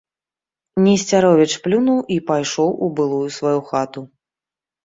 [0.85, 4.01] Несцяровіч плюнуў і пайшоў у былую сваю хату.